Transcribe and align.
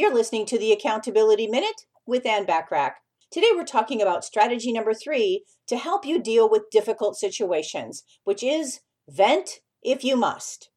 You're 0.00 0.14
listening 0.14 0.46
to 0.46 0.58
the 0.58 0.72
Accountability 0.72 1.46
Minute 1.46 1.84
with 2.06 2.24
Anne 2.24 2.46
Bachrach. 2.46 2.92
Today 3.30 3.50
we're 3.54 3.66
talking 3.66 4.00
about 4.00 4.24
strategy 4.24 4.72
number 4.72 4.94
three 4.94 5.44
to 5.66 5.76
help 5.76 6.06
you 6.06 6.18
deal 6.18 6.48
with 6.48 6.70
difficult 6.70 7.18
situations, 7.18 8.02
which 8.24 8.42
is 8.42 8.80
vent 9.10 9.60
if 9.82 10.02
you 10.02 10.16
must. 10.16 10.70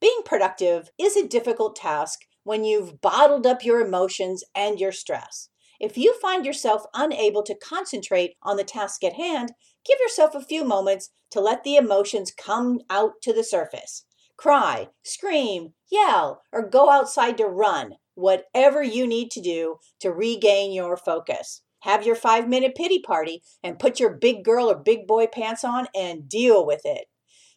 Being 0.00 0.20
productive 0.24 0.90
is 0.96 1.16
a 1.16 1.26
difficult 1.26 1.74
task 1.74 2.20
when 2.44 2.62
you've 2.62 3.00
bottled 3.00 3.48
up 3.48 3.64
your 3.64 3.84
emotions 3.84 4.44
and 4.54 4.78
your 4.78 4.92
stress. 4.92 5.48
If 5.80 5.98
you 5.98 6.16
find 6.20 6.46
yourself 6.46 6.84
unable 6.94 7.42
to 7.46 7.58
concentrate 7.58 8.36
on 8.44 8.56
the 8.58 8.62
task 8.62 9.02
at 9.02 9.14
hand, 9.14 9.54
give 9.84 9.98
yourself 9.98 10.36
a 10.36 10.44
few 10.44 10.62
moments 10.62 11.10
to 11.32 11.40
let 11.40 11.64
the 11.64 11.74
emotions 11.74 12.30
come 12.30 12.78
out 12.88 13.14
to 13.22 13.32
the 13.32 13.42
surface. 13.42 14.04
Cry, 14.36 14.86
scream, 15.02 15.72
yell, 15.90 16.42
or 16.52 16.68
go 16.68 16.90
outside 16.90 17.36
to 17.38 17.46
run, 17.46 17.94
whatever 18.18 18.82
you 18.82 19.06
need 19.06 19.30
to 19.30 19.40
do 19.40 19.76
to 20.00 20.10
regain 20.10 20.72
your 20.72 20.96
focus. 20.96 21.62
Have 21.82 22.04
your 22.04 22.16
five 22.16 22.48
minute 22.48 22.74
pity 22.74 22.98
party 22.98 23.42
and 23.62 23.78
put 23.78 24.00
your 24.00 24.10
big 24.10 24.44
girl 24.44 24.68
or 24.68 24.76
big 24.76 25.06
boy 25.06 25.28
pants 25.28 25.62
on 25.62 25.86
and 25.94 26.28
deal 26.28 26.66
with 26.66 26.80
it. 26.84 27.06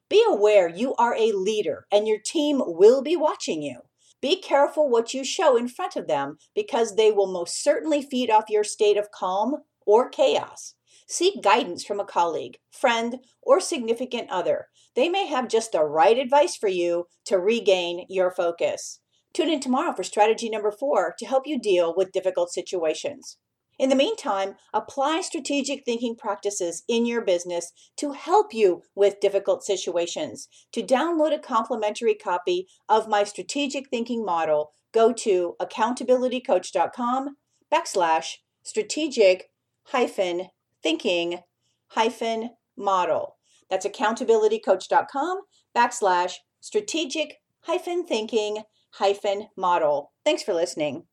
Be 0.08 0.24
aware 0.28 0.70
you 0.70 0.94
are 0.96 1.16
a 1.16 1.32
leader 1.32 1.88
and 1.92 2.08
your 2.08 2.20
team 2.24 2.62
will 2.64 3.02
be 3.02 3.16
watching 3.16 3.64
you. 3.64 3.80
Be 4.22 4.40
careful 4.40 4.88
what 4.88 5.16
you 5.16 5.24
show 5.24 5.58
in 5.58 5.68
front 5.68 5.96
of 5.96 6.08
them 6.08 6.38
because 6.54 6.96
they 6.96 7.12
will 7.12 7.32
most 7.32 7.64
certainly 7.64 8.04
feed 8.04 8.30
off 8.30 8.44
your 8.48 8.64
state 8.64 8.98
of 8.98 9.10
calm 9.10 9.56
or 9.88 10.10
chaos. 10.10 10.76
Seek 11.08 11.42
guidance 11.42 11.84
from 11.84 12.00
a 12.00 12.06
colleague, 12.06 12.58
friend, 12.72 13.18
or 13.42 13.60
significant 13.60 14.30
other. 14.30 14.68
They 14.96 15.10
may 15.10 15.26
have 15.26 15.50
just 15.50 15.72
the 15.72 15.84
right 15.84 16.18
advice 16.18 16.56
for 16.56 16.70
you 16.70 17.08
to 17.26 17.40
regain 17.40 18.06
your 18.08 18.30
focus. 18.32 19.01
Tune 19.34 19.50
in 19.50 19.60
tomorrow 19.60 19.94
for 19.94 20.04
strategy 20.04 20.50
number 20.50 20.72
four 20.72 21.16
to 21.18 21.26
help 21.26 21.48
you 21.48 21.60
deal 21.60 21.94
with 21.96 22.12
difficult 22.12 22.52
situations. 22.52 23.38
In 23.80 23.90
the 23.90 23.96
meantime, 23.96 24.56
apply 24.74 25.22
strategic 25.22 25.86
thinking 25.86 26.16
practices 26.16 26.84
in 26.88 27.06
your 27.06 27.22
business 27.22 27.72
to 27.98 28.12
help 28.12 28.54
you 28.54 28.84
with 28.94 29.20
difficult 29.20 29.64
situations. 29.64 30.48
To 30.74 30.84
download 30.84 31.34
a 31.34 31.40
complimentary 31.40 32.14
copy 32.14 32.68
of 32.88 33.08
my 33.08 33.24
strategic 33.24 33.90
thinking 33.90 34.24
model, 34.24 34.74
go 34.92 35.12
to 35.14 35.56
accountabilitycoach.com 35.60 37.38
backslash 37.74 38.36
strategic 38.62 39.50
hyphen 39.86 40.50
thinking 40.84 41.40
hyphen 41.88 42.52
model. 42.78 43.38
That's 43.70 43.88
accountabilitycoach.com 43.88 45.42
backslash 45.76 46.34
strategic 46.60 47.38
hyphen 47.62 48.06
thinking 48.06 48.64
hyphen 48.94 49.48
model. 49.58 50.12
Thanks 50.26 50.44
for 50.44 50.54
listening. 50.54 51.04